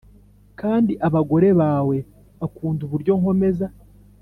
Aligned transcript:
kandi 0.59 0.93
abagore 1.07 1.47
bawe 1.59 1.97
bakunda 2.39 2.81
uburyo 2.87 3.11
nkomeza 3.19 3.67